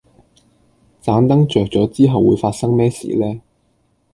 [0.99, 3.39] 盏燈着咗之後會發生咩事呢